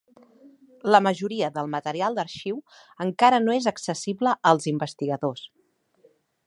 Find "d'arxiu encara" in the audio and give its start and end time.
2.19-3.41